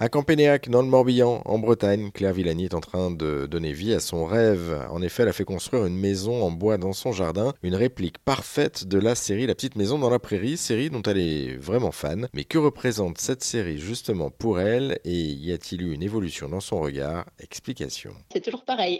À 0.00 0.08
Campénéac, 0.08 0.70
dans 0.70 0.82
le 0.82 0.88
Morbihan, 0.88 1.40
en 1.44 1.60
Bretagne, 1.60 2.10
Claire 2.10 2.32
Villani 2.32 2.64
est 2.64 2.74
en 2.74 2.80
train 2.80 3.12
de 3.12 3.46
donner 3.46 3.72
vie 3.72 3.94
à 3.94 4.00
son 4.00 4.24
rêve. 4.24 4.76
En 4.90 5.00
effet, 5.02 5.22
elle 5.22 5.28
a 5.28 5.32
fait 5.32 5.44
construire 5.44 5.86
une 5.86 5.96
maison 5.96 6.42
en 6.42 6.50
bois 6.50 6.78
dans 6.78 6.92
son 6.92 7.12
jardin, 7.12 7.54
une 7.62 7.76
réplique 7.76 8.18
parfaite 8.18 8.88
de 8.88 8.98
la 8.98 9.14
série 9.14 9.46
La 9.46 9.54
petite 9.54 9.76
maison 9.76 9.96
dans 9.96 10.10
la 10.10 10.18
prairie, 10.18 10.56
série 10.56 10.90
dont 10.90 11.02
elle 11.02 11.18
est 11.18 11.56
vraiment 11.58 11.92
fan. 11.92 12.26
Mais 12.34 12.42
que 12.42 12.58
représente 12.58 13.18
cette 13.18 13.44
série 13.44 13.78
justement 13.78 14.30
pour 14.30 14.58
elle? 14.58 14.98
Et 15.04 15.12
y 15.12 15.52
a-t-il 15.52 15.82
eu 15.82 15.94
une 15.94 16.02
évolution 16.02 16.48
dans 16.48 16.58
son 16.58 16.80
regard? 16.80 17.26
Explication. 17.38 18.10
C'est 18.32 18.42
toujours 18.42 18.64
pareil. 18.64 18.98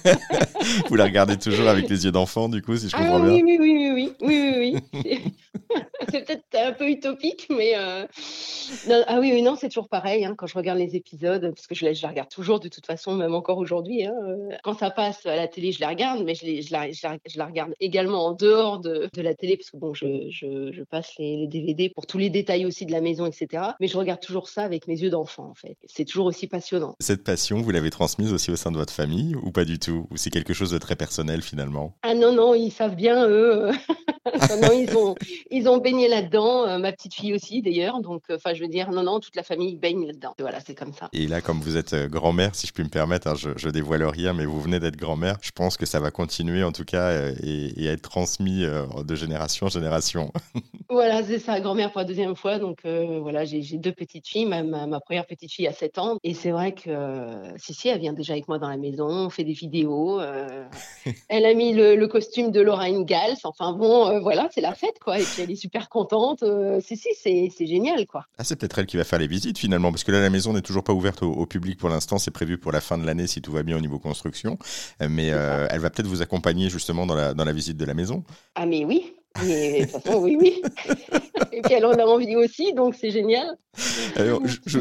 Vous 0.90 0.96
la 0.96 1.04
regardez 1.04 1.38
toujours 1.38 1.68
avec 1.68 1.88
les 1.88 2.04
yeux 2.04 2.12
d'enfant, 2.12 2.50
du 2.50 2.60
coup, 2.60 2.76
si 2.76 2.90
je 2.90 2.94
ah 2.94 2.98
comprends 2.98 3.20
bien? 3.20 3.32
oui, 3.32 3.42
oui, 3.42 3.56
oui, 3.58 3.90
oui, 3.94 4.12
oui, 4.20 4.54
oui, 4.58 4.80
oui. 4.92 5.18
un 6.70 6.72
peu 6.72 6.88
utopique, 6.88 7.48
mais 7.50 7.72
euh, 7.76 8.06
ah 9.06 9.18
oui, 9.18 9.42
non, 9.42 9.56
c'est 9.56 9.68
toujours 9.68 9.88
pareil. 9.88 10.24
Hein, 10.24 10.34
quand 10.36 10.46
je 10.46 10.54
regarde 10.54 10.78
les 10.78 10.96
épisodes, 10.96 11.52
parce 11.54 11.66
que 11.66 11.74
je, 11.74 11.92
je 11.92 12.02
la 12.02 12.08
regarde 12.08 12.28
toujours 12.28 12.60
de 12.60 12.68
toute 12.68 12.86
façon, 12.86 13.14
même 13.14 13.34
encore 13.34 13.58
aujourd'hui. 13.58 14.06
Hein, 14.06 14.14
euh, 14.22 14.56
quand 14.62 14.78
ça 14.78 14.90
passe 14.90 15.26
à 15.26 15.36
la 15.36 15.48
télé, 15.48 15.72
je 15.72 15.80
la 15.80 15.88
regarde, 15.88 16.22
mais 16.24 16.34
je, 16.34 16.46
je, 16.62 16.72
la, 16.72 16.90
je 16.90 17.38
la, 17.38 17.46
regarde 17.46 17.74
également 17.80 18.26
en 18.26 18.32
dehors 18.32 18.78
de, 18.78 19.08
de, 19.12 19.22
la 19.22 19.34
télé, 19.34 19.56
parce 19.56 19.70
que 19.70 19.76
bon, 19.76 19.94
je, 19.94 20.28
je 20.30 20.82
passe 20.84 21.12
les, 21.18 21.36
les, 21.36 21.46
DVD 21.48 21.88
pour 21.88 22.06
tous 22.06 22.18
les 22.18 22.30
détails 22.30 22.64
aussi 22.64 22.86
de 22.86 22.92
la 22.92 23.00
maison, 23.00 23.26
etc. 23.26 23.64
Mais 23.80 23.88
je 23.88 23.96
regarde 23.96 24.20
toujours 24.20 24.48
ça 24.48 24.62
avec 24.62 24.86
mes 24.86 25.00
yeux 25.00 25.10
d'enfant, 25.10 25.48
en 25.50 25.54
fait. 25.54 25.76
C'est 25.86 26.04
toujours 26.04 26.26
aussi 26.26 26.46
passionnant. 26.46 26.94
Cette 27.00 27.24
passion, 27.24 27.60
vous 27.60 27.70
l'avez 27.70 27.90
transmise 27.90 28.32
aussi 28.32 28.50
au 28.50 28.56
sein 28.56 28.70
de 28.70 28.76
votre 28.76 28.92
famille, 28.92 29.34
ou 29.34 29.50
pas 29.50 29.64
du 29.64 29.78
tout? 29.78 30.06
Ou 30.10 30.16
c'est 30.16 30.30
quelque 30.30 30.54
chose 30.54 30.70
de 30.70 30.78
très 30.78 30.96
personnel 30.96 31.42
finalement? 31.42 31.96
Ah 32.02 32.14
non, 32.14 32.32
non, 32.32 32.54
ils 32.54 32.70
savent 32.70 32.96
bien, 32.96 33.26
eux. 33.28 33.70
non, 34.60 34.72
ils 34.72 34.94
ont, 34.98 35.14
ils 35.50 35.66
ont 35.68 35.78
baigné 35.78 36.06
là-dedans, 36.06 36.66
euh, 36.66 36.78
ma 36.78 36.92
petite 36.92 37.14
fille 37.14 37.32
aussi 37.32 37.62
d'ailleurs. 37.62 38.00
Donc, 38.00 38.24
enfin, 38.30 38.52
je 38.52 38.60
veux 38.60 38.68
dire, 38.68 38.90
non, 38.90 39.02
non, 39.02 39.18
toute 39.18 39.34
la 39.34 39.42
famille 39.42 39.76
baigne 39.76 40.06
là-dedans. 40.06 40.34
Voilà, 40.38 40.60
c'est 40.60 40.74
comme 40.74 40.92
ça. 40.92 41.08
Et 41.14 41.26
là, 41.26 41.40
comme 41.40 41.60
vous 41.60 41.78
êtes 41.78 41.94
euh, 41.94 42.06
grand-mère, 42.06 42.54
si 42.54 42.66
je 42.66 42.72
puis 42.74 42.84
me 42.84 42.90
permettre, 42.90 43.28
hein, 43.28 43.34
je, 43.34 43.50
je, 43.56 43.70
dévoile 43.70 44.04
rien, 44.04 44.34
mais 44.34 44.44
vous 44.44 44.60
venez 44.60 44.78
d'être 44.78 44.96
grand-mère, 44.96 45.36
je 45.40 45.52
pense 45.52 45.78
que 45.78 45.86
ça 45.86 46.00
va 46.00 46.10
continuer 46.10 46.62
en 46.64 46.72
tout 46.72 46.84
cas 46.84 47.08
euh, 47.08 47.34
et, 47.42 47.82
et, 47.82 47.86
être 47.86 48.02
transmis 48.02 48.62
de 48.62 49.14
génération 49.14 49.66
en 49.66 49.68
génération. 49.70 50.32
voilà, 50.90 51.22
c'est 51.24 51.38
ça, 51.38 51.58
grand-mère 51.60 51.90
pour 51.90 52.00
la 52.00 52.06
deuxième 52.06 52.36
fois. 52.36 52.58
Donc, 52.58 52.80
voilà, 52.84 53.44
j'ai 53.46 53.78
deux 53.78 53.92
petites 53.92 54.28
filles. 54.28 54.46
Ma, 54.46 54.62
ma, 54.62 55.00
première 55.00 55.26
petite 55.26 55.50
fille 55.50 55.66
a 55.66 55.72
7 55.72 55.98
ans. 55.98 56.18
Et 56.24 56.34
c'est 56.34 56.50
vrai 56.50 56.72
que, 56.72 56.90
si, 57.56 57.72
si, 57.72 57.88
elle 57.88 58.00
vient 58.00 58.12
déjà 58.12 58.34
avec 58.34 58.48
moi 58.48 58.58
dans 58.58 58.68
la 58.68 58.76
maison, 58.76 59.08
on 59.08 59.30
fait 59.30 59.44
des 59.44 59.52
vidéos. 59.52 60.20
elle 61.28 61.46
a 61.46 61.54
mis 61.54 61.72
le, 61.72 61.96
le, 61.96 62.08
costume 62.08 62.50
de 62.50 62.60
Laura 62.60 62.84
Ingalls. 62.84 63.38
Enfin 63.44 63.72
bon, 63.72 64.19
voilà, 64.20 64.48
c'est 64.52 64.60
la 64.60 64.74
fête, 64.74 64.98
quoi. 65.00 65.18
Et 65.18 65.22
puis 65.22 65.42
elle 65.42 65.50
est 65.50 65.56
super 65.56 65.88
contente. 65.88 66.42
Euh, 66.42 66.80
si, 66.80 66.96
si, 66.96 67.08
c'est 67.14 67.66
génial, 67.66 68.06
quoi. 68.06 68.26
Ah, 68.38 68.44
c'est 68.44 68.56
peut-être 68.56 68.78
elle 68.78 68.86
qui 68.86 68.96
va 68.96 69.04
faire 69.04 69.18
les 69.18 69.26
visites 69.26 69.58
finalement, 69.58 69.90
parce 69.90 70.04
que 70.04 70.12
là, 70.12 70.20
la 70.20 70.30
maison 70.30 70.52
n'est 70.52 70.62
toujours 70.62 70.84
pas 70.84 70.92
ouverte 70.92 71.22
au, 71.22 71.46
public 71.46 71.78
pour 71.78 71.88
l'instant. 71.88 72.18
C'est 72.18 72.30
prévu 72.30 72.58
pour 72.58 72.72
la 72.72 72.80
fin 72.80 72.98
de 72.98 73.04
l'année 73.04 73.26
si 73.26 73.42
tout 73.42 73.52
va 73.52 73.62
bien 73.62 73.76
au 73.76 73.80
niveau 73.80 73.98
construction. 73.98 74.58
Mais 75.00 75.30
euh, 75.30 75.66
elle 75.70 75.80
va 75.80 75.90
peut-être 75.90 76.08
vous 76.08 76.22
accompagner 76.22 76.68
justement 76.70 77.06
dans 77.06 77.14
la, 77.14 77.34
dans 77.34 77.44
la 77.44 77.52
visite 77.52 77.76
de 77.76 77.84
la 77.84 77.94
maison. 77.94 78.24
Ah, 78.54 78.66
mais 78.66 78.84
oui, 78.84 79.14
mais 79.44 79.80
de 79.80 79.84
toute 79.90 80.02
façon, 80.02 80.18
oui, 80.18 80.36
oui. 80.38 80.62
Et 81.52 81.62
puis 81.62 81.74
elle 81.74 81.86
en 81.86 81.92
a 81.92 82.04
envie 82.04 82.36
aussi, 82.36 82.72
donc 82.74 82.94
c'est 82.94 83.10
génial. 83.10 83.56
Alors, 84.16 84.40
je, 84.66 84.78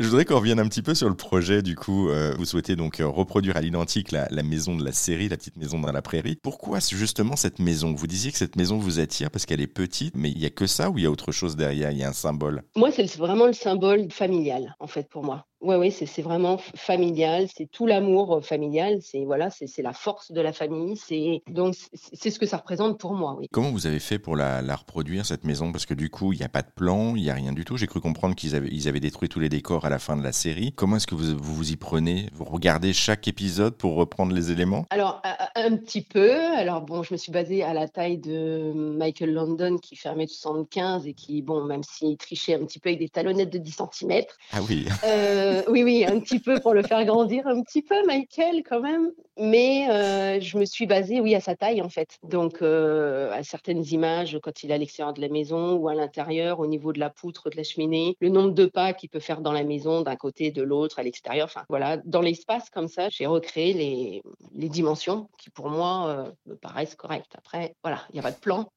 voudrais, 0.00 0.24
qu'on 0.24 0.36
revienne 0.36 0.60
un 0.60 0.68
petit 0.68 0.82
peu 0.82 0.94
sur 0.94 1.08
le 1.08 1.14
projet. 1.14 1.62
Du 1.62 1.74
coup, 1.74 2.10
euh, 2.10 2.34
vous 2.36 2.44
souhaitez 2.44 2.76
donc 2.76 3.00
euh, 3.00 3.06
reproduire 3.06 3.56
à 3.56 3.60
l'identique 3.60 4.12
la, 4.12 4.28
maison 4.42 4.76
de 4.76 4.84
la 4.84 4.92
série, 4.92 5.28
la 5.28 5.36
petite 5.36 5.56
maison 5.56 5.80
dans 5.80 5.92
la 5.92 6.02
prairie. 6.02 6.36
Pourquoi 6.42 6.78
justement 6.80 7.36
cette 7.36 7.58
maison? 7.58 7.94
Vous 7.94 8.06
disiez 8.06 8.30
que 8.30 8.38
cette 8.38 8.56
maison 8.56 8.78
vous 8.78 9.00
attire 9.00 9.30
parce 9.30 9.46
qu'elle 9.46 9.60
est 9.60 9.66
petite, 9.66 10.14
mais 10.16 10.30
il 10.30 10.38
y 10.38 10.46
a 10.46 10.50
que 10.50 10.66
ça 10.66 10.90
ou 10.90 10.98
il 10.98 11.04
y 11.04 11.06
a 11.06 11.10
autre 11.10 11.32
chose 11.32 11.56
derrière? 11.56 11.90
Il 11.90 11.98
y 11.98 12.04
a 12.04 12.08
un 12.08 12.12
symbole? 12.12 12.62
Moi, 12.76 12.90
c'est 12.92 13.16
vraiment 13.16 13.46
le 13.46 13.54
symbole 13.54 14.10
familial, 14.10 14.76
en 14.78 14.86
fait, 14.86 15.08
pour 15.08 15.24
moi. 15.24 15.46
Oui, 15.60 15.74
oui, 15.74 15.90
c'est 15.90 16.22
vraiment 16.22 16.58
familial, 16.76 17.48
c'est 17.54 17.66
tout 17.66 17.86
l'amour 17.86 18.36
euh, 18.36 18.40
familial, 18.40 18.98
c'est 19.02 19.24
voilà, 19.24 19.50
c'est 19.50 19.82
la 19.82 19.92
force 19.92 20.30
de 20.30 20.40
la 20.40 20.52
famille, 20.52 20.96
c'est 20.96 21.42
donc 21.50 21.74
c'est 22.12 22.30
ce 22.30 22.38
que 22.38 22.46
ça 22.46 22.58
représente 22.58 22.98
pour 23.00 23.14
moi. 23.14 23.36
Oui. 23.38 23.48
Comment 23.50 23.72
vous 23.72 23.86
avez 23.86 23.98
fait 23.98 24.18
pour 24.18 24.36
la, 24.36 24.62
la 24.62 24.76
reproduire 24.76 25.26
cette 25.26 25.44
maison? 25.44 25.72
Parce 25.72 25.84
que 25.84 25.94
du 25.94 26.10
coup, 26.10 26.32
il 26.32 26.38
n'y 26.38 26.44
a 26.44 26.48
pas 26.48 26.62
de 26.62 26.70
plan, 26.74 27.16
il 27.16 27.22
n'y 27.22 27.30
a 27.30 27.34
rien 27.34 27.52
du 27.52 27.64
tout. 27.64 27.76
J'ai 27.76 27.88
cru 27.88 28.00
comprendre 28.00 28.36
qu'ils 28.36 28.54
avaient, 28.54 28.68
ils 28.70 28.86
avaient 28.86 29.00
détruit 29.00 29.28
tous 29.28 29.40
les 29.40 29.48
décors 29.48 29.84
à 29.84 29.90
la 29.90 29.98
fin 29.98 30.16
de 30.16 30.22
la 30.22 30.32
série. 30.32 30.72
Comment 30.72 30.96
est-ce 30.96 31.06
que 31.08 31.16
vous, 31.16 31.36
vous, 31.36 31.54
vous 31.54 31.72
y 31.72 31.76
prenez? 31.76 32.28
Vous 32.34 32.44
regardez 32.44 32.92
chaque 32.92 33.26
épisode 33.26 33.74
pour 33.74 33.96
reprendre 33.96 34.32
les 34.32 34.52
éléments? 34.52 34.86
Alors 34.90 35.20
un 35.64 35.76
petit 35.76 36.02
peu. 36.02 36.34
Alors 36.56 36.82
bon, 36.82 37.02
je 37.02 37.12
me 37.12 37.18
suis 37.18 37.32
basée 37.32 37.62
à 37.62 37.74
la 37.74 37.88
taille 37.88 38.18
de 38.18 38.72
Michael 38.74 39.32
London 39.32 39.78
qui 39.78 39.96
fait 39.96 40.08
1m75 40.08 41.06
et 41.06 41.14
qui 41.14 41.42
bon, 41.42 41.64
même 41.64 41.82
s'il 41.82 42.16
trichait 42.16 42.54
un 42.54 42.64
petit 42.64 42.78
peu 42.78 42.90
avec 42.90 43.00
des 43.00 43.08
talonnettes 43.08 43.50
de 43.50 43.58
10 43.58 43.78
cm. 43.92 44.22
Ah 44.52 44.58
oui. 44.68 44.86
Euh, 45.04 45.62
oui, 45.68 45.82
oui, 45.82 46.04
un 46.04 46.20
petit 46.20 46.38
peu 46.38 46.60
pour 46.60 46.74
le 46.74 46.82
faire 46.82 47.04
grandir, 47.04 47.46
un 47.46 47.62
petit 47.62 47.82
peu, 47.82 48.04
Michael, 48.06 48.62
quand 48.68 48.80
même. 48.80 49.10
Mais 49.40 49.88
euh, 49.88 50.40
je 50.40 50.58
me 50.58 50.64
suis 50.64 50.86
basée, 50.86 51.20
oui, 51.20 51.34
à 51.34 51.40
sa 51.40 51.54
taille, 51.54 51.80
en 51.80 51.88
fait. 51.88 52.18
Donc, 52.24 52.60
euh, 52.60 53.30
à 53.32 53.44
certaines 53.44 53.84
images, 53.92 54.38
quand 54.42 54.64
il 54.64 54.70
est 54.70 54.74
à 54.74 54.78
l'extérieur 54.78 55.14
de 55.14 55.20
la 55.20 55.28
maison 55.28 55.74
ou 55.74 55.88
à 55.88 55.94
l'intérieur, 55.94 56.58
au 56.58 56.66
niveau 56.66 56.92
de 56.92 56.98
la 56.98 57.08
poutre 57.08 57.48
de 57.50 57.56
la 57.56 57.62
cheminée, 57.62 58.16
le 58.20 58.30
nombre 58.30 58.50
de 58.50 58.66
pas 58.66 58.92
qu'il 58.92 59.08
peut 59.08 59.20
faire 59.20 59.40
dans 59.40 59.52
la 59.52 59.62
maison, 59.62 60.00
d'un 60.00 60.16
côté, 60.16 60.50
de 60.50 60.62
l'autre, 60.62 60.98
à 60.98 61.02
l'extérieur. 61.02 61.46
Enfin, 61.46 61.64
voilà, 61.68 61.98
dans 62.04 62.20
l'espace 62.20 62.68
comme 62.70 62.88
ça, 62.88 63.08
j'ai 63.10 63.26
recréé 63.26 63.72
les, 63.72 64.22
les, 64.54 64.68
dimensions 64.68 65.28
qui, 65.38 65.47
pour 65.54 65.70
moi, 65.70 66.32
me 66.46 66.54
paraissent 66.56 66.94
correctes. 66.94 67.32
Après, 67.36 67.74
voilà, 67.82 68.02
il 68.10 68.14
n'y 68.14 68.20
a 68.20 68.22
pas 68.22 68.32
de 68.32 68.36
plan. 68.38 68.70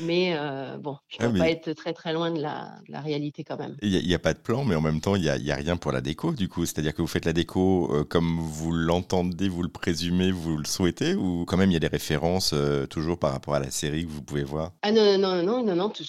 Mais 0.00 0.36
bon, 0.78 0.96
je 1.08 1.22
ne 1.22 1.28
ah, 1.28 1.32
peux 1.32 1.38
pas 1.38 1.50
être 1.50 1.72
très, 1.72 1.92
très 1.92 2.12
loin 2.12 2.30
de 2.30 2.40
la, 2.40 2.76
de 2.86 2.92
la 2.92 3.00
réalité 3.00 3.44
quand 3.44 3.58
même. 3.58 3.76
Il 3.82 4.06
n'y 4.06 4.14
a, 4.14 4.18
pas 4.18 4.34
de 4.34 4.38
plan, 4.38 4.64
mais 4.64 4.74
en 4.74 4.80
même 4.80 5.00
temps, 5.00 5.16
il 5.16 5.22
n'y 5.22 5.28
a, 5.28 5.54
a, 5.54 5.56
rien 5.56 5.76
pour 5.76 5.92
la 5.92 6.00
déco, 6.00 6.32
du 6.32 6.48
coup. 6.48 6.66
C'est-à-dire 6.66 6.94
que 6.94 7.02
vous 7.02 7.08
faites 7.08 7.24
la 7.24 7.32
déco 7.32 7.92
euh, 7.92 8.04
comme 8.04 8.38
vous 8.38 8.72
l'entendez, 8.72 9.48
vous 9.48 9.62
le 9.62 9.68
présumez, 9.68 10.30
vous 10.30 10.56
le 10.56 10.64
souhaitez, 10.64 11.14
ou 11.14 11.44
quand 11.46 11.56
même 11.56 11.70
il 11.70 11.74
y 11.74 11.76
a 11.76 11.80
des 11.80 11.88
références 11.88 12.52
euh, 12.54 12.86
toujours 12.86 13.18
par 13.18 13.32
rapport 13.32 13.54
à 13.54 13.60
la 13.60 13.70
série 13.70 14.04
que 14.04 14.10
vous 14.10 14.22
pouvez 14.22 14.44
voir? 14.44 14.72
Ah 14.82 14.92
non, 14.92 15.04
non, 15.04 15.18
non, 15.18 15.42
non, 15.42 15.64
non, 15.64 15.76
non 15.76 15.88
tout, 15.88 16.04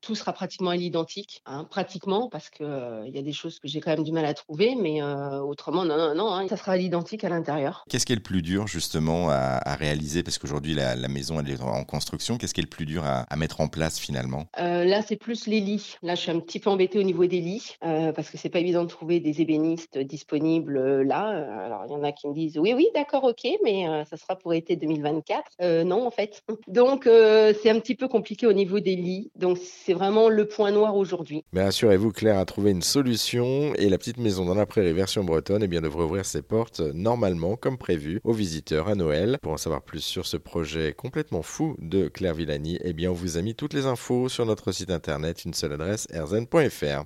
tout 0.00 0.14
sera 0.14 0.32
pratiquement 0.32 0.70
à 0.70 0.76
l'identique, 0.76 1.42
hein, 1.46 1.64
pratiquement, 1.64 2.28
parce 2.28 2.50
qu'il 2.50 2.66
euh, 2.66 3.04
il 3.06 3.14
y 3.14 3.18
a 3.18 3.22
des 3.22 3.32
choses 3.32 3.58
que 3.58 3.68
j'ai 3.68 3.80
quand 3.80 3.90
même 3.90 4.04
du 4.04 4.12
mal 4.12 4.24
à 4.24 4.34
trouver, 4.34 4.74
mais 4.74 5.02
autrement, 5.02 5.84
non, 5.84 5.96
non, 5.96 6.14
non, 6.14 6.32
hein, 6.32 6.46
ça 6.48 6.56
sera 6.56 6.72
à 6.72 6.76
l'identique 6.76 7.24
à 7.24 7.28
l'intérieur. 7.28 7.84
Qu'est-ce 7.88 8.06
qui 8.06 8.12
est 8.12 8.16
le 8.16 8.22
plus 8.22 8.42
dur 8.42 8.66
justement 8.66 9.30
à, 9.32 9.74
réaliser 9.74 10.22
Parce 10.22 10.38
qu'aujourd'hui, 10.38 10.74
la, 10.74 10.94
la, 10.96 11.08
maison, 11.08 11.40
elle 11.40 11.50
est 11.50 11.60
en 11.60 11.84
construction. 11.84 12.38
Qu'est-ce 12.38 12.54
qui 12.54 12.60
est 12.60 12.64
le 12.64 12.68
plus 12.68 12.86
dur 12.86 13.04
à, 13.04 13.20
à 13.22 13.36
mettre 13.36 13.60
en 13.60 13.68
place 13.68 13.98
finalement? 13.98 14.46
Là, 14.56 15.02
c'est 15.02 15.16
plus 15.16 15.46
les 15.46 15.60
lits. 15.60 15.96
Là, 16.02 16.14
je 16.14 16.20
suis 16.20 16.30
un 16.30 16.40
petit 16.40 16.60
peu 16.60 16.70
embêtée 16.70 16.98
au 16.98 17.02
niveau 17.02 17.26
des 17.26 17.40
lits, 17.40 17.76
parce 17.80 18.30
que 18.30 18.38
c'est 18.38 18.48
pas 18.48 18.60
évident 18.60 18.84
de 18.84 18.88
trouver 18.88 19.20
des 19.20 19.40
ébénistes 19.40 19.98
disponibles 19.98 20.76
euh, 20.76 21.04
là. 21.04 21.34
Euh, 21.34 21.66
alors, 21.66 21.84
il 21.86 21.92
y 21.92 21.94
en 21.94 22.04
a 22.04 22.12
qui 22.12 22.28
me 22.28 22.34
disent 22.34 22.58
oui, 22.58 22.72
oui, 22.74 22.86
d'accord, 22.94 23.24
ok, 23.24 23.48
mais 23.64 23.88
euh, 23.88 24.04
ça 24.04 24.16
sera 24.16 24.36
pour 24.36 24.54
été 24.54 24.76
2024. 24.76 25.84
non, 25.84 26.06
en 26.06 26.10
fait. 26.10 26.42
Donc, 26.68 27.04
c'est 27.04 27.70
un 27.70 27.78
petit 27.80 27.94
peu 27.94 28.08
compliqué 28.08 28.46
au 28.46 28.52
niveau 28.52 28.80
des 28.80 28.96
lits. 28.96 29.30
Donc, 29.36 29.58
c'est 29.58 29.92
vraiment 29.92 30.28
le 30.28 30.46
point 30.46 30.70
noir 30.70 30.96
aujourd'hui. 30.96 31.44
Mais 31.52 31.60
assurez-vous, 31.60 32.12
Claire 32.12 32.38
a 32.38 32.44
trouvé 32.44 32.70
une 32.70 32.82
solution 32.82 33.74
et 33.74 33.88
la 33.88 33.98
petite 33.98 34.18
maison 34.18 34.44
dans 34.44 34.54
la 34.54 34.66
prairie 34.66 34.92
version 34.92 35.24
bretonne 35.24 35.62
eh 35.62 35.68
bien, 35.68 35.80
devrait 35.80 36.04
ouvrir 36.04 36.24
ses 36.24 36.42
portes 36.42 36.80
normalement, 36.80 37.56
comme 37.56 37.78
prévu, 37.78 38.20
aux 38.24 38.32
visiteurs 38.32 38.88
à 38.88 38.94
Pour 39.42 39.52
en 39.52 39.56
savoir 39.58 39.82
plus 39.82 40.00
sur 40.00 40.26
ce 40.26 40.38
projet 40.38 40.94
complètement 40.94 41.42
fou 41.42 41.76
de 41.78 42.08
Claire 42.08 42.34
Villani, 42.34 42.78
eh 42.82 42.92
bien, 42.94 43.10
on 43.10 43.14
vous 43.14 43.36
a 43.36 43.42
mis 43.42 43.54
toutes 43.54 43.74
les 43.74 43.84
infos 43.84 44.30
sur 44.30 44.46
notre 44.46 44.72
site 44.72 44.90
internet, 44.90 45.44
une 45.44 45.52
seule 45.52 45.72
adresse, 45.72 46.06
erzen.fr. 46.10 47.00